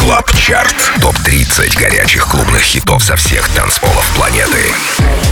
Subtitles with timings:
[0.00, 0.74] Клаб Чарт.
[1.02, 4.72] Топ-30 горячих клубных хитов со всех танцполов планеты.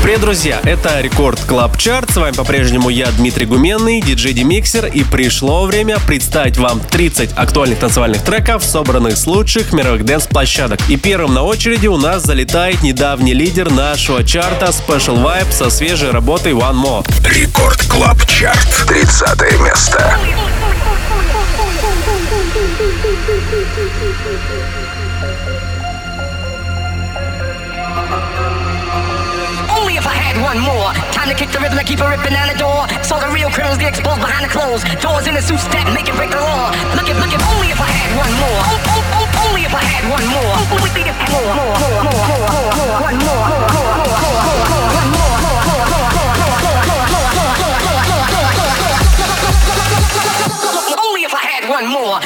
[0.03, 0.61] Привет, друзья!
[0.63, 2.11] Это Рекорд Клаб Чарт.
[2.11, 4.85] С вами по-прежнему я, Дмитрий Гуменный, диджей Демиксер.
[4.85, 10.81] И пришло время представить вам 30 актуальных танцевальных треков, собранных с лучших мировых дэнс-площадок.
[10.89, 16.11] И первым на очереди у нас залетает недавний лидер нашего чарта Special Vibe со свежей
[16.11, 17.27] работой One More.
[17.27, 18.87] Рекорд Клаб Чарт.
[18.87, 20.19] 30 место.
[31.39, 32.83] Kick the rhythm and keep it ripping down the door.
[33.07, 34.83] Saw the real criminals get exposed behind the clothes.
[34.99, 36.75] Doors in the suit step, make it break the law.
[36.99, 38.59] Look at, look at, only if I had one more.
[38.67, 40.51] Oh, oh, oh, only if I had one more.
[40.51, 45.15] I had more, more, more, more, more, more, one more, more, more, more, more, one
[45.15, 45.39] more.
[50.99, 52.19] Only if I had one more.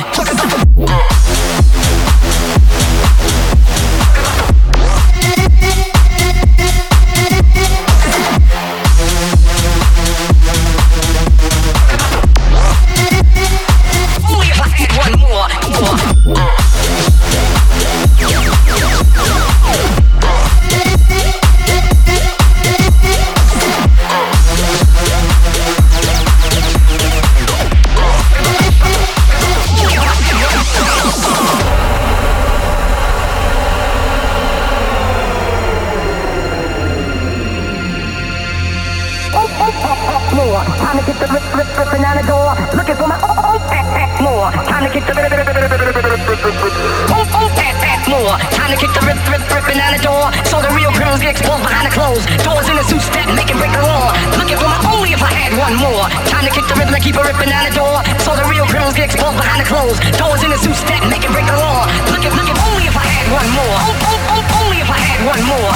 [41.03, 42.55] to get the rip rip ripping out the door.
[42.79, 44.47] Looking for my own oh, oh, fat fat more.
[44.71, 46.75] Time to get the rip rip rip rip rip rip
[47.11, 48.39] own own fat fat more.
[48.55, 50.31] Time to kick the rip rip ripping out the door.
[50.47, 52.23] So the real criminals get exposed behind the clothes.
[52.47, 54.15] Doors in the suits that make and break the law.
[54.39, 56.07] Looking for my only if I had one more.
[56.31, 57.99] Time to kick the rhythm and keep a ripping out the door.
[58.23, 59.99] So the real criminals get exposed behind the clothes.
[60.15, 61.83] Doors in the suits that make and break the law.
[62.15, 63.79] Looking looking only if I had one more.
[63.91, 65.71] Oh, oh, oh, only if I had one more.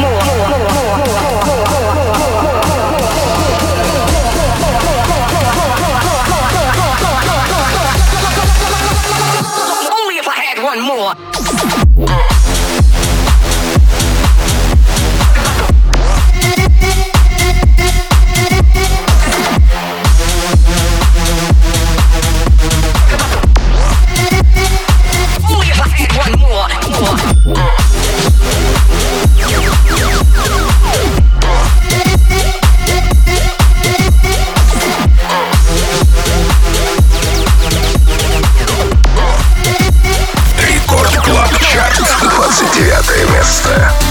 [0.00, 2.16] More more more more more more more more.
[2.16, 2.39] more.
[43.40, 44.09] место.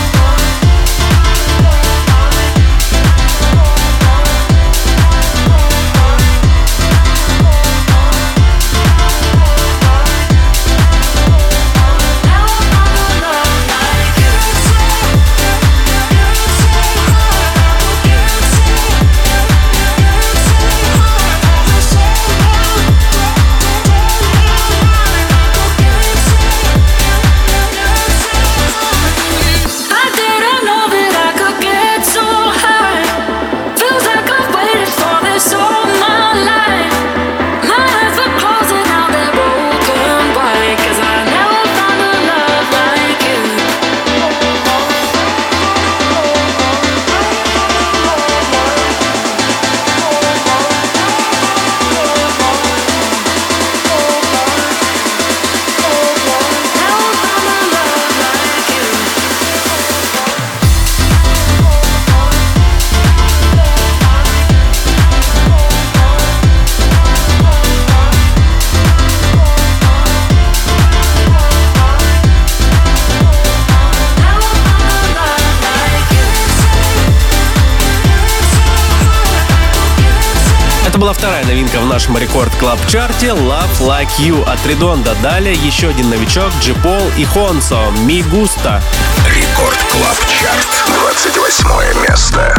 [82.00, 85.16] Нашем рекорд клаб чарте Love Like You от Редонда.
[85.22, 88.82] Далее еще один новичок Джипол и Хонсо Ми Густа.
[89.26, 92.59] Рекорд клаб чарт 28 место.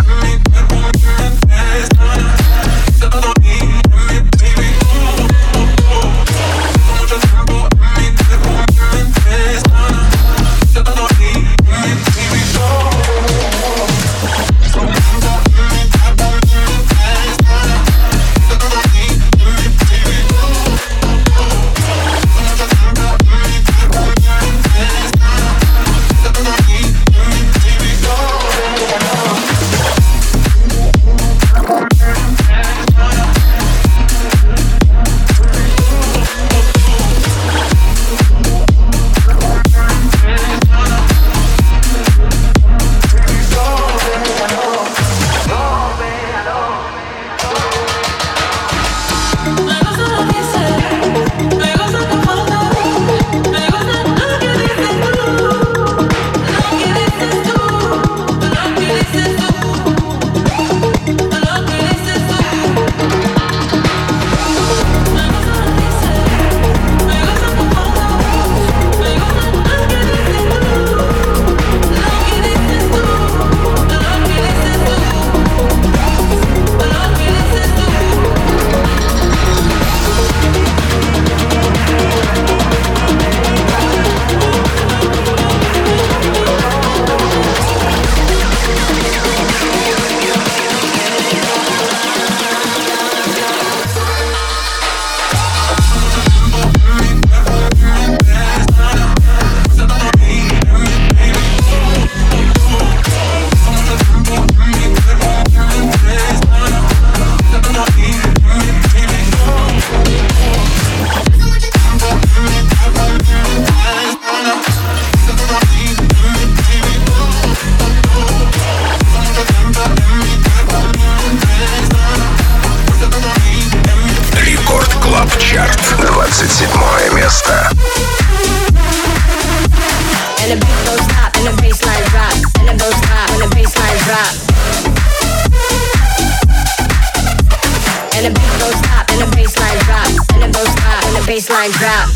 [138.21, 141.25] and the beat don't stop, and the bassline drop, and it don't stop, and the
[141.25, 142.07] bassline drop.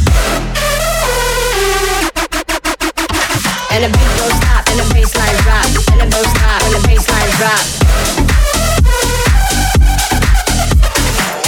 [3.72, 6.80] And the beat don't stop, and the bassline drop, and it don't stop, and the
[6.84, 7.64] bassline drop.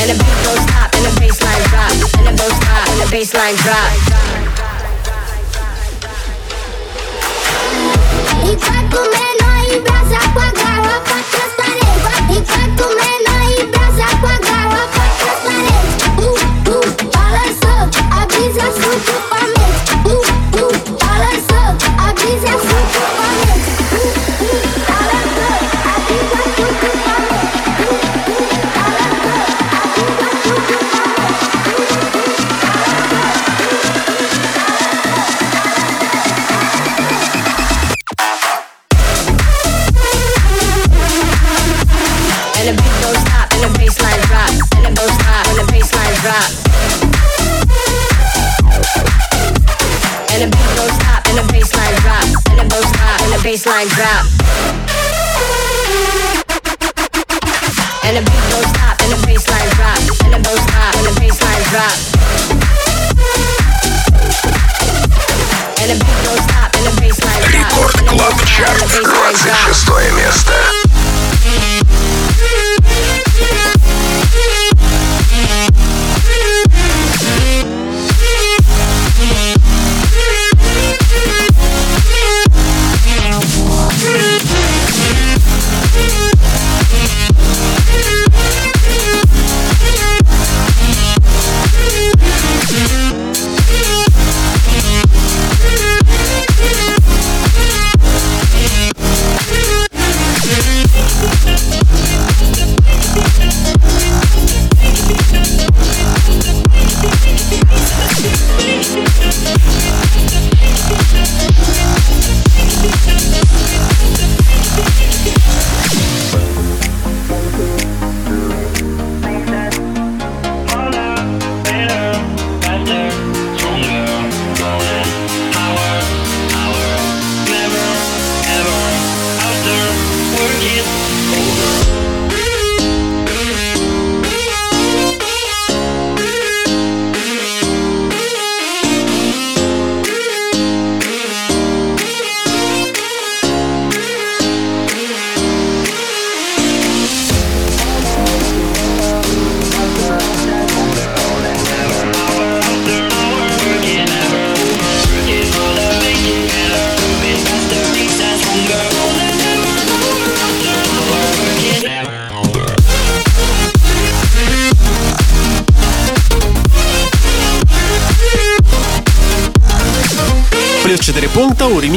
[0.01, 3.09] And the beat don't stop, and the bassline drop, and it don't stop, and the
[3.13, 3.93] bassline drop.
[8.47, 11.16] E vai comendo aí, brasa com a garrafa
[12.37, 12.43] Uh,
[16.21, 16.85] uh,
[17.15, 17.81] balançou,
[18.11, 19.87] a brisa surpreendente
[23.93, 24.05] Uh,
[24.43, 24.86] uh,
[53.57, 54.36] bassline drop.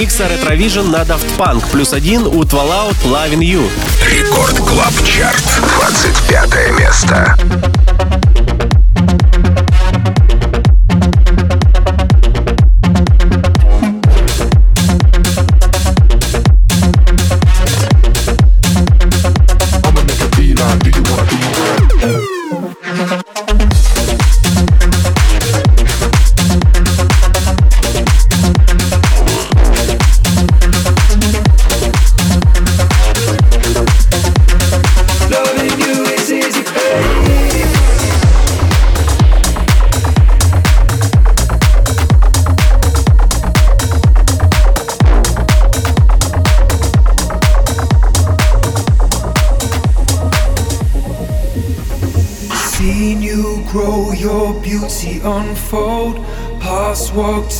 [0.09, 1.63] Ремикса Retrovision на Daft Punk.
[1.71, 3.69] Плюс 1 у Twalout Loving You.
[4.09, 5.43] Рекорд Клаб Чарт,
[5.75, 7.78] 25 место.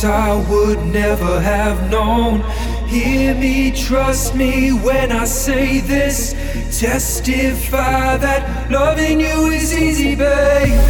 [0.04, 2.40] I would never have known.
[2.88, 6.32] Hear me, trust me when I say this.
[6.80, 10.80] Testify that loving you is easy, babe.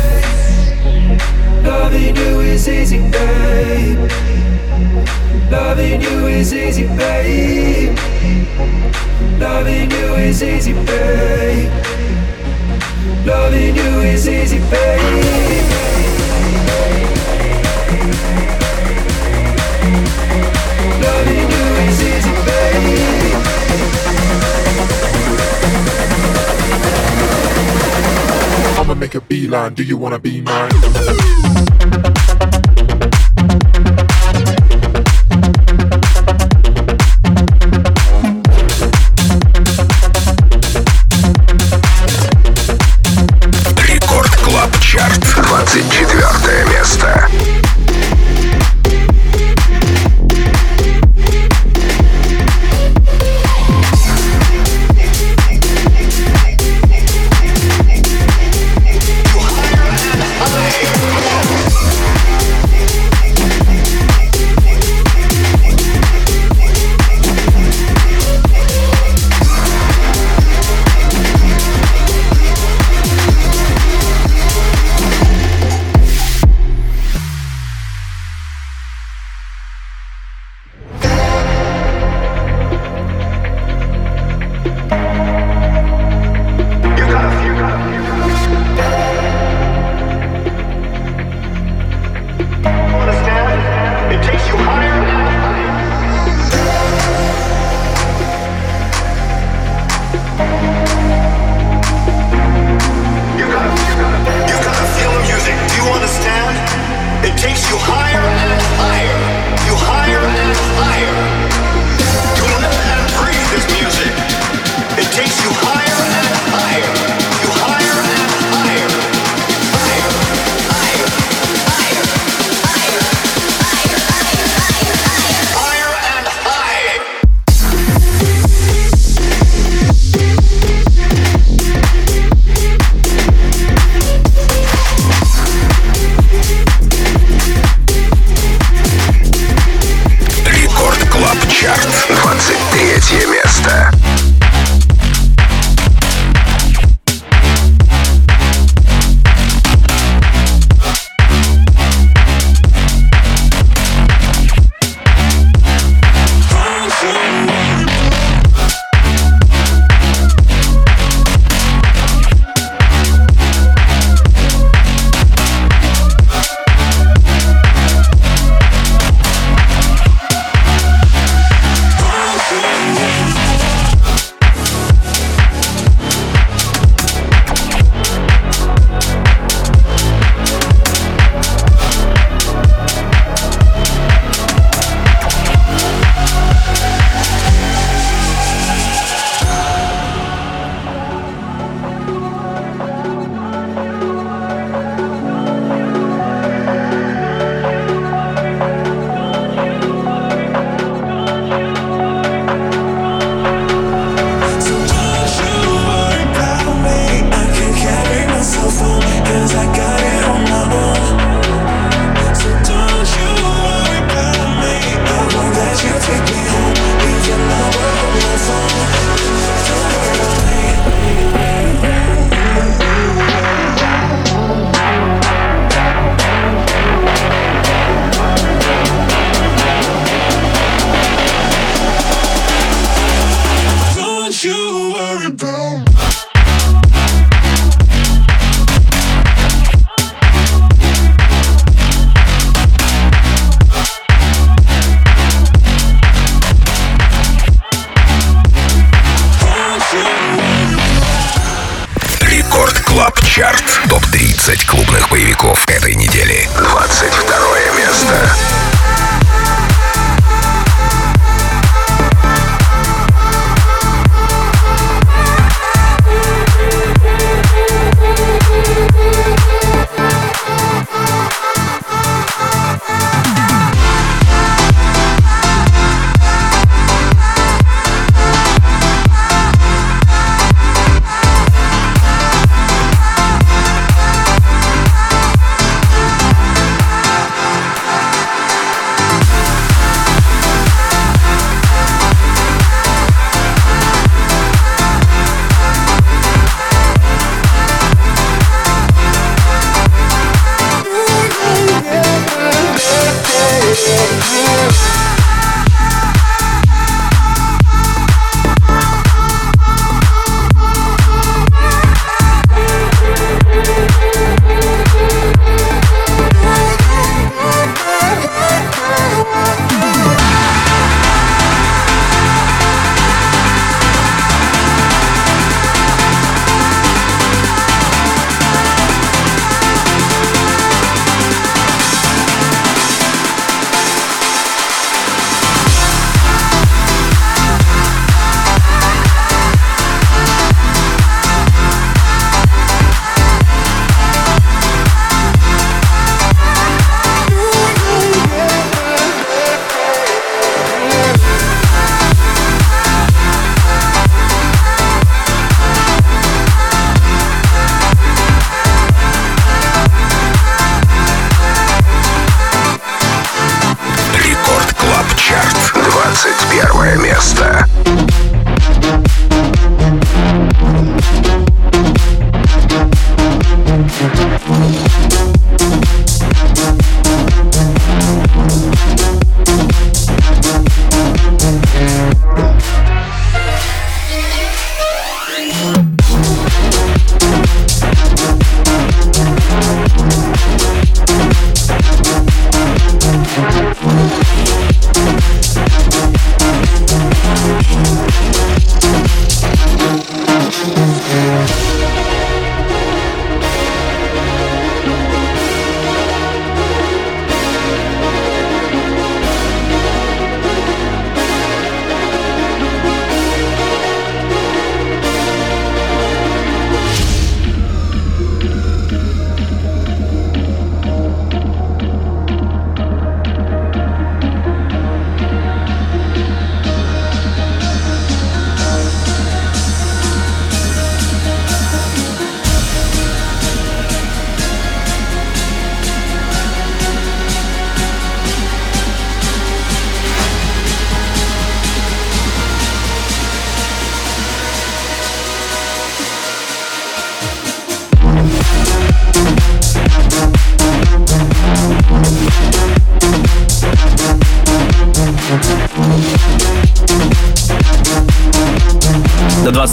[1.64, 4.10] Loving you is easy, babe.
[5.50, 7.98] Loving you is easy, babe.
[9.40, 11.72] Loving you is easy, babe.
[13.26, 15.99] Loving you is easy, babe.
[28.78, 29.74] I'ma make a beeline.
[29.74, 31.69] Do you wanna be mine?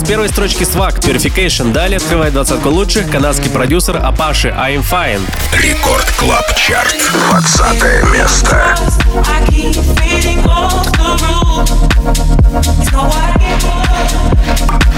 [0.08, 1.74] Первой строчки Swag Purification.
[1.74, 5.22] Далее открывает двадцатку лучших канадский продюсер Апаши I'm Fine.
[5.52, 6.96] Рекорд Клаб Чарт.
[7.12, 8.76] Двадцатое место.
[9.26, 9.78] I keep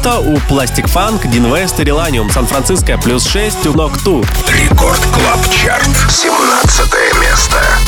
[0.00, 2.32] пункта у Plastic Funk, Dinvest и Relanium.
[2.32, 4.24] Сан-Франциско плюс 6 у Нокту.
[4.48, 5.88] Рекорд Клаб Чарт.
[6.08, 6.86] 17
[7.20, 7.79] место.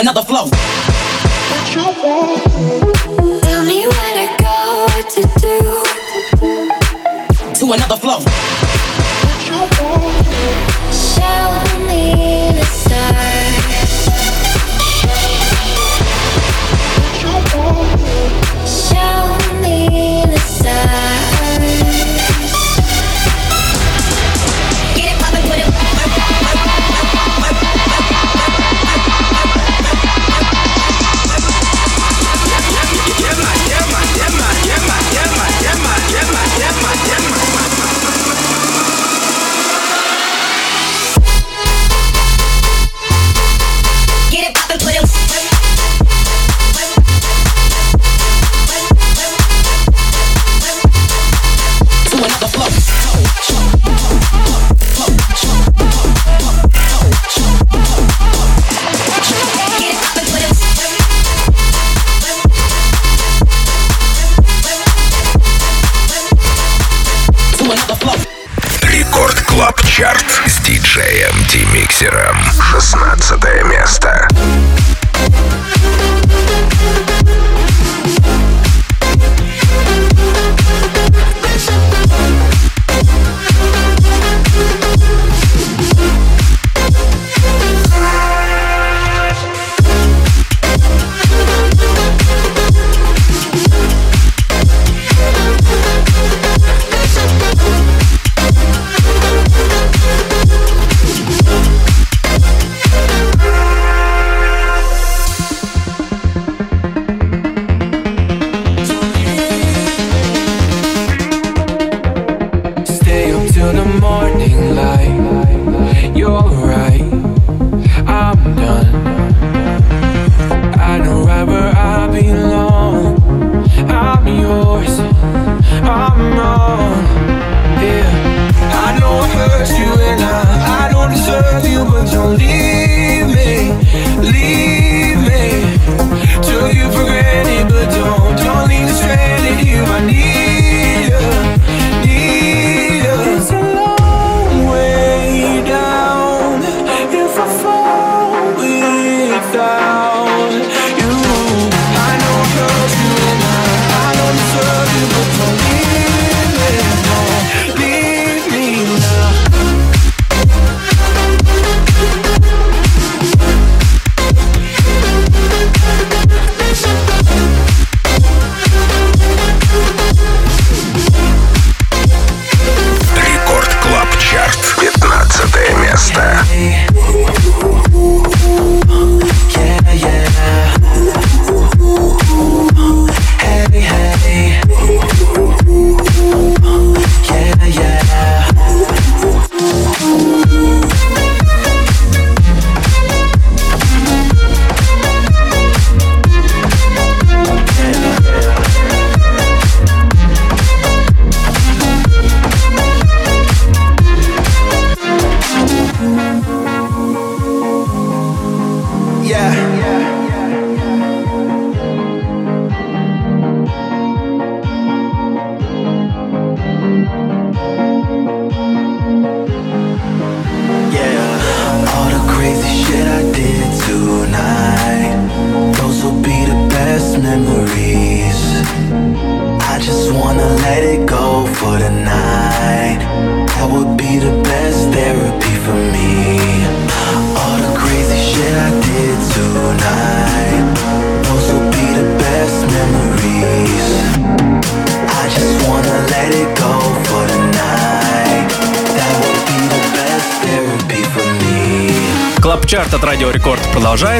[0.00, 0.48] Another flow.
[3.42, 5.82] Tell me where to go, what to do.
[7.54, 8.20] To another flow.
[10.92, 12.37] Show me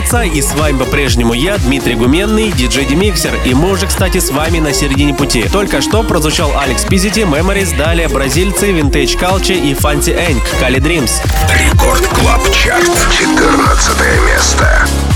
[0.09, 4.31] продолжается, и с вами по-прежнему я, Дмитрий Гуменный, диджей Демиксер, и мы уже, кстати, с
[4.31, 5.44] вами на середине пути.
[5.53, 11.11] Только что прозвучал Алекс Пизити, Memories, далее бразильцы, Vintage Culture и Fancy Энк, Кали Dreams.
[11.53, 15.08] Рекорд Клаб Чарт, 14 место.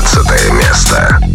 [0.00, 1.27] 15 место.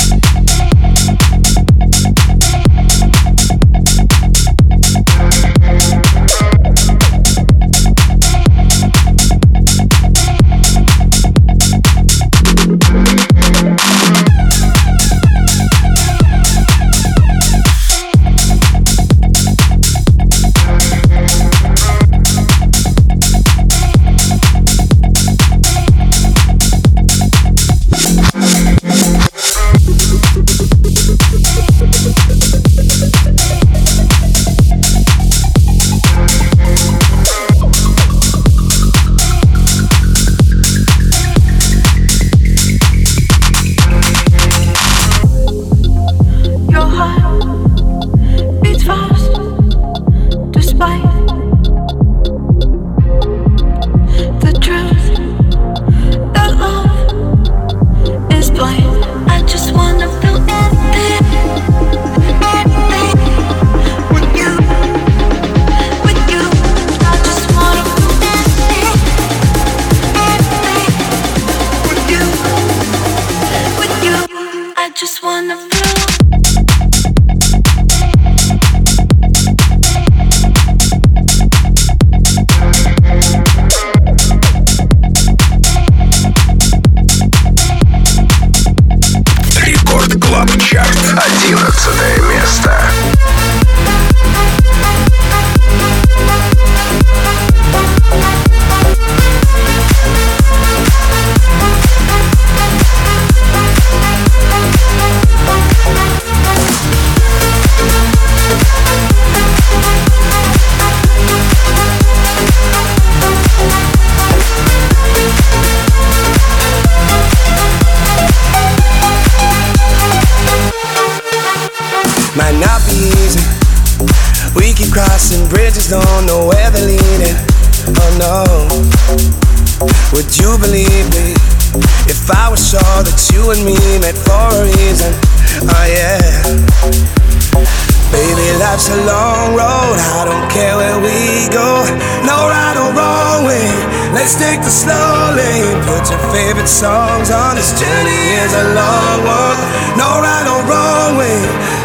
[147.54, 147.58] on.
[147.58, 149.60] This journey is a long one.
[149.98, 151.40] No right or wrong way.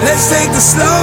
[0.05, 0.98] Let's take the slow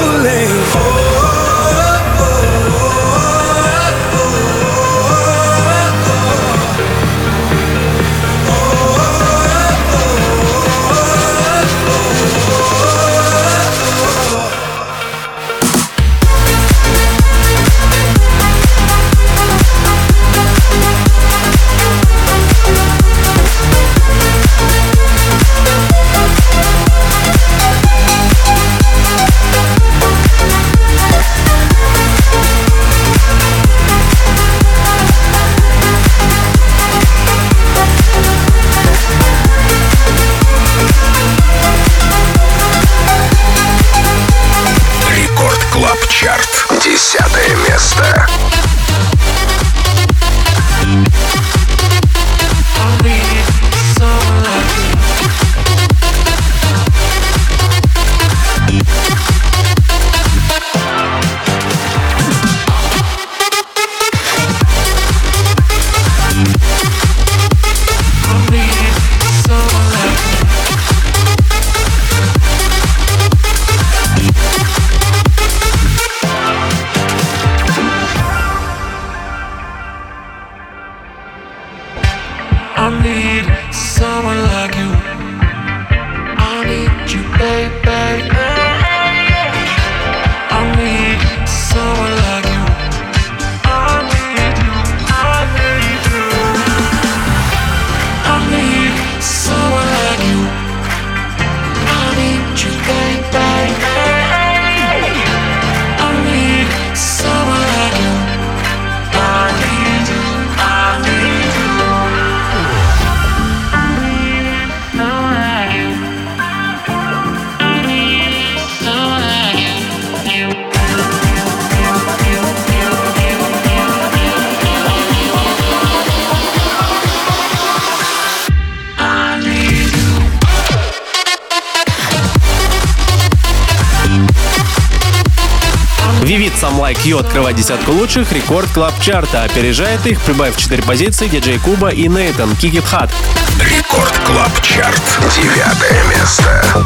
[137.46, 139.44] Открывает десятку лучших рекорд клаб чарта.
[139.44, 143.12] Опережает их, прибавив 4 позиции, диджей Куба и Нейтан It Hot.
[143.60, 145.04] Рекорд Клаб Чарт.
[145.36, 146.86] Девятое место.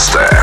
[0.00, 0.39] Master.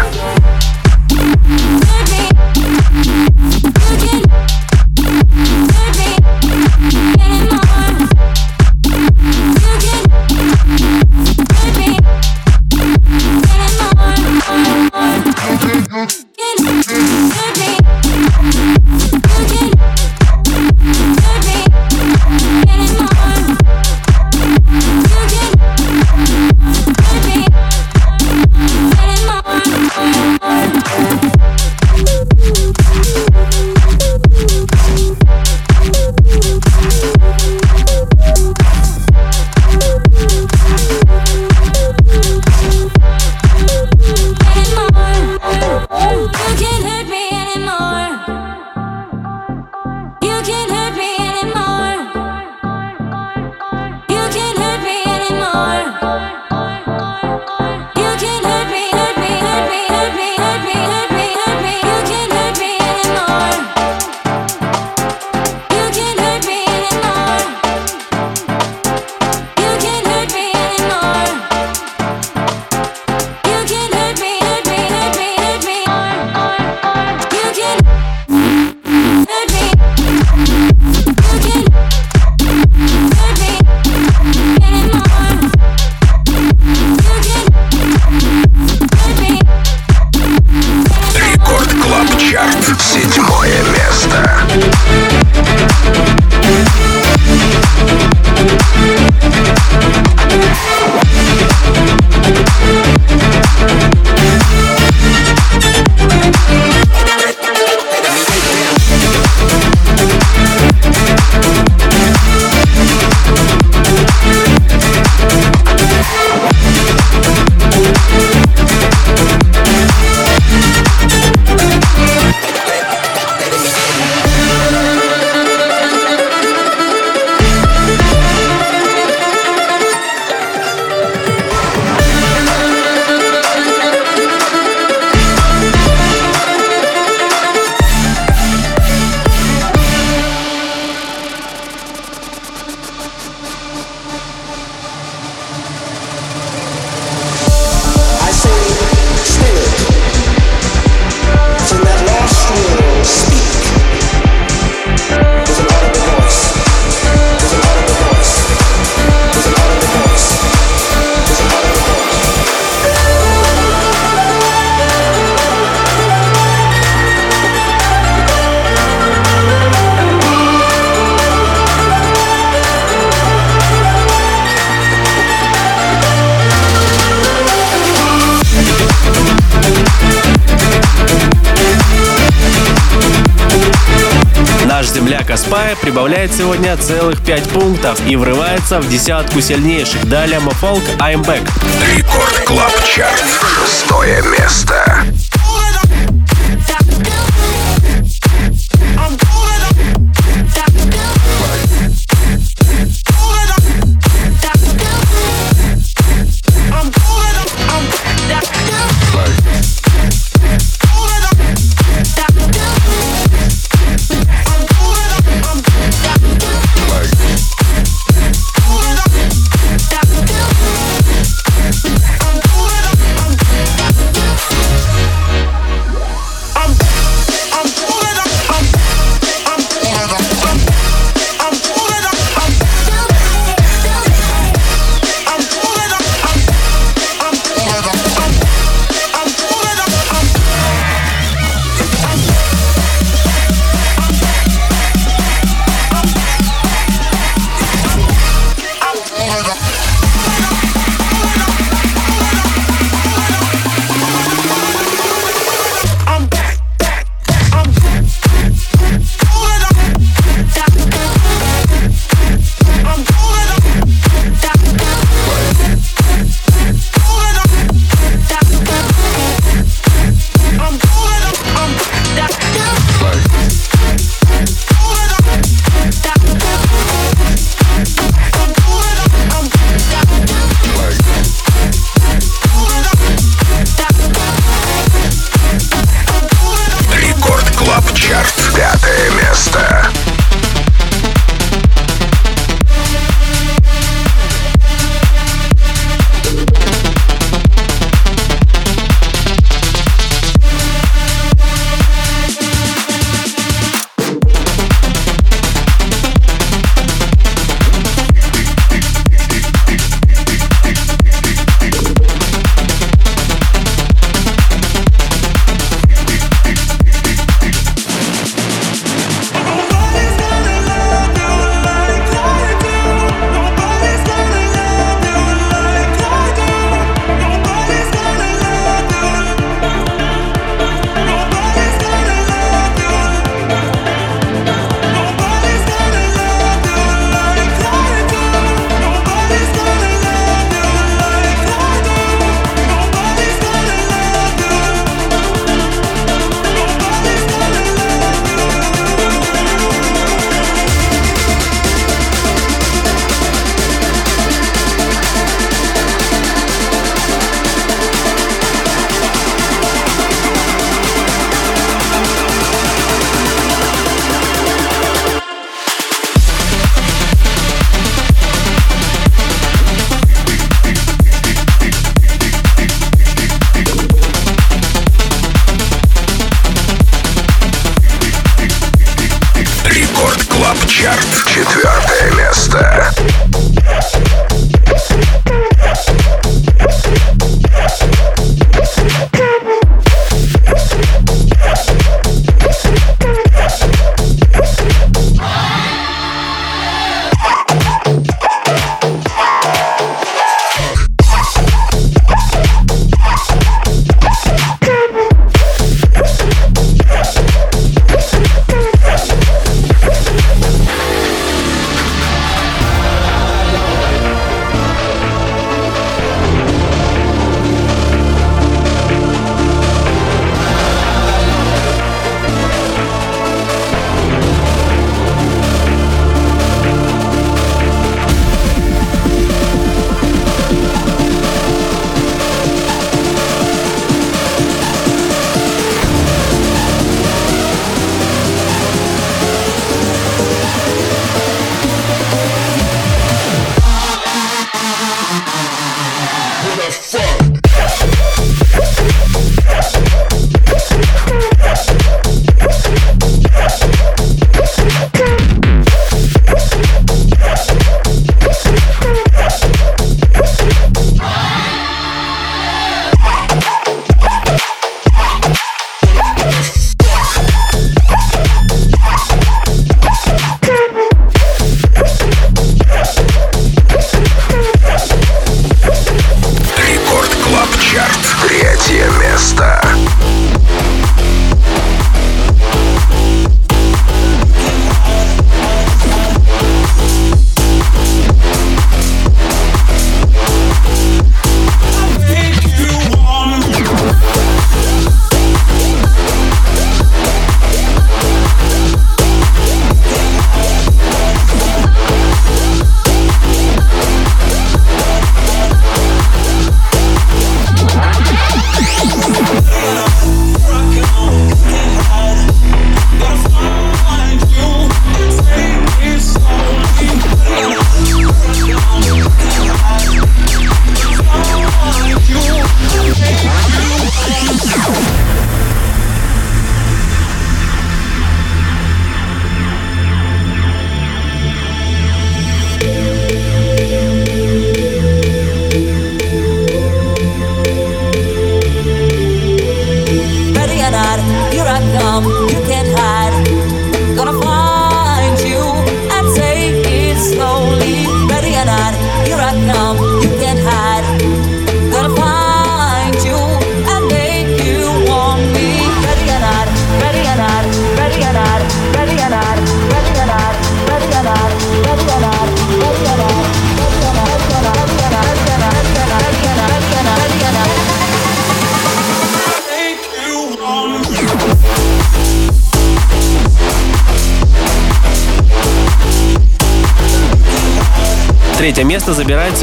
[186.68, 190.06] Сегодня целых 5 пунктов и врывается в десятку сильнейших.
[190.10, 191.48] Далее Мофолк I'm Back.
[191.96, 193.24] Рекорд Клаб Чарт.
[193.66, 194.77] Шестое место.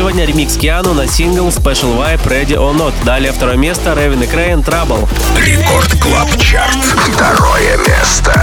[0.05, 2.93] Сегодня ремикс Киану на сингл Special Vibe Ready or Not.
[3.07, 5.09] Далее второе место Ревин и Крейн Trouble.
[5.35, 6.77] Рекорд Клаб Чарт.
[6.77, 8.35] Второе место.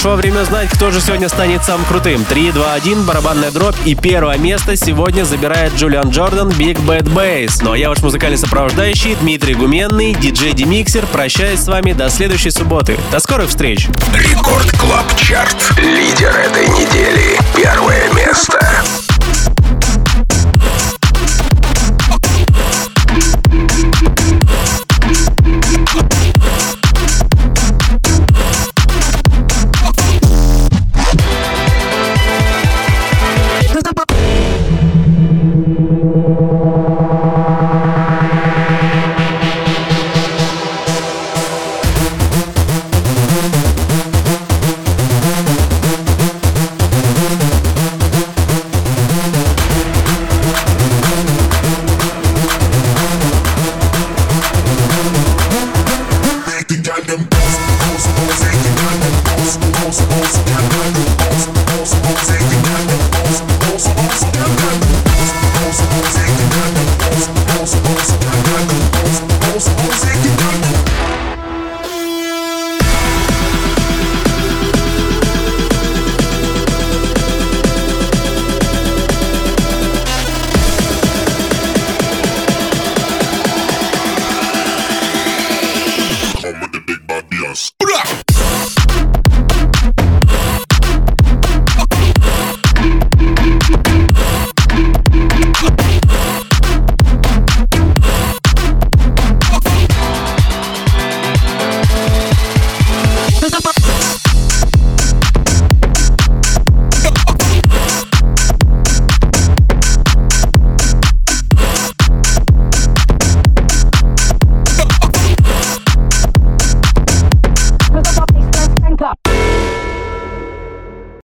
[0.00, 2.24] Пришло время знать, кто же сегодня станет самым крутым.
[2.24, 7.58] 3, 2, 1, барабанная дробь и первое место сегодня забирает Джулиан Джордан Big Bad Bass.
[7.60, 12.50] Ну а я ваш музыкальный сопровождающий Дмитрий Гуменный, диджей Демиксер, прощаюсь с вами до следующей
[12.50, 12.98] субботы.
[13.12, 13.88] До скорых встреч!
[14.14, 15.74] Рекорд Клаб Чарт.
[15.76, 17.38] Лидер этой недели.
[17.54, 18.58] Первое место.